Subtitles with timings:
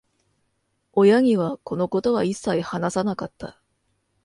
[0.93, 3.61] 親には、このことは一切話さなかった。